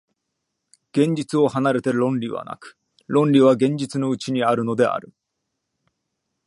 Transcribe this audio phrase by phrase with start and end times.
[0.93, 5.13] 現実を離れて論理はなく、論理は現実のうちにあるのである。